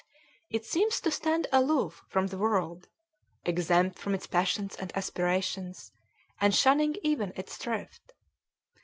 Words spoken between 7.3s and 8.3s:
its thrift.